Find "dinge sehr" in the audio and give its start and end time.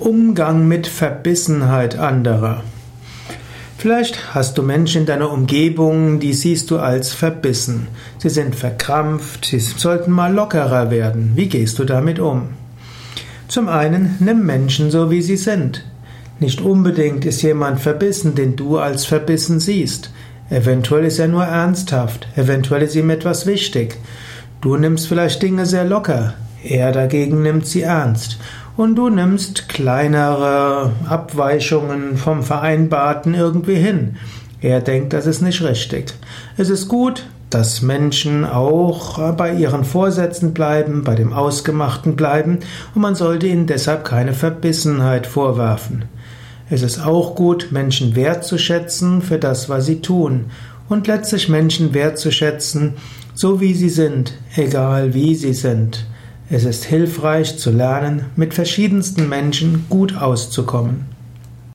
25.42-25.84